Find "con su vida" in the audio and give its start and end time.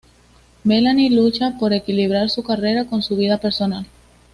2.85-3.37